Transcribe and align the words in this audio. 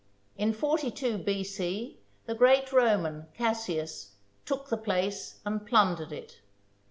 In 0.35 0.51
42 0.51 1.19
B.C. 1.19 1.99
the 2.25 2.33
great 2.33 2.73
Roman, 2.73 3.27
Cassius, 3.37 4.13
took 4.47 4.69
the 4.69 4.75
place 4.75 5.35
and 5.45 5.63
plundered 5.63 6.11
it. 6.11 6.37